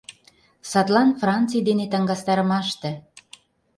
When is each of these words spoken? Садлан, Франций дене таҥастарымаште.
Садлан, 0.71 1.09
Франций 1.21 1.63
дене 1.67 1.85
таҥастарымаште. 1.91 2.91